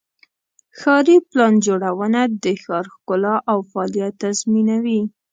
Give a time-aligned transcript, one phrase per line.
[0.79, 5.01] ښاري پلان جوړونه د ښار ښکلا او فعالیت تضمینوي.